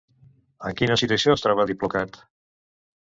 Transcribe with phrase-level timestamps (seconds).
[0.69, 2.19] En quina situació es troba Diplocat?